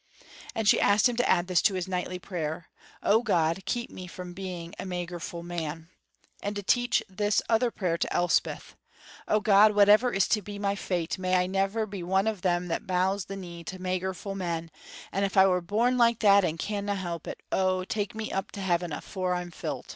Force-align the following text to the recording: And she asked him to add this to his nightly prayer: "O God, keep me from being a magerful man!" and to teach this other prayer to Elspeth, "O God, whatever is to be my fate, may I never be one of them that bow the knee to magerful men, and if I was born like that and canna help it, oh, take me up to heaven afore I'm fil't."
And 0.55 0.67
she 0.67 0.81
asked 0.81 1.07
him 1.07 1.15
to 1.17 1.29
add 1.29 1.45
this 1.45 1.61
to 1.61 1.75
his 1.75 1.87
nightly 1.87 2.17
prayer: 2.17 2.69
"O 3.03 3.21
God, 3.21 3.65
keep 3.65 3.91
me 3.91 4.07
from 4.07 4.33
being 4.33 4.73
a 4.79 4.83
magerful 4.83 5.43
man!" 5.43 5.89
and 6.41 6.55
to 6.55 6.63
teach 6.63 7.03
this 7.07 7.39
other 7.47 7.69
prayer 7.69 7.99
to 7.99 8.11
Elspeth, 8.11 8.75
"O 9.27 9.39
God, 9.39 9.73
whatever 9.75 10.11
is 10.11 10.27
to 10.29 10.41
be 10.41 10.57
my 10.57 10.73
fate, 10.75 11.19
may 11.19 11.35
I 11.35 11.45
never 11.45 11.85
be 11.85 12.01
one 12.01 12.25
of 12.25 12.41
them 12.41 12.67
that 12.67 12.87
bow 12.87 13.15
the 13.17 13.35
knee 13.35 13.63
to 13.65 13.77
magerful 13.77 14.33
men, 14.33 14.71
and 15.11 15.23
if 15.23 15.37
I 15.37 15.45
was 15.45 15.65
born 15.65 15.99
like 15.99 16.17
that 16.21 16.43
and 16.43 16.57
canna 16.57 16.95
help 16.95 17.27
it, 17.27 17.39
oh, 17.51 17.83
take 17.83 18.15
me 18.15 18.31
up 18.31 18.49
to 18.53 18.59
heaven 18.61 18.91
afore 18.91 19.35
I'm 19.35 19.51
fil't." 19.51 19.85